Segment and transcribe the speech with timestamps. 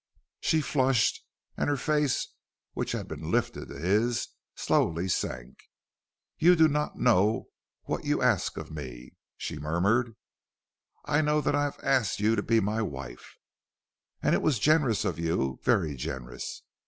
[0.39, 1.23] She flushed,
[1.55, 2.33] and her face,
[2.73, 5.59] which had been lifted to his, slowly sank.
[6.39, 7.49] "You do not know
[7.83, 10.15] what you ask of me," she murmured.
[11.05, 13.37] "I know that I have asked you to be my wife."
[14.23, 16.63] "And it was generous of you, very generous.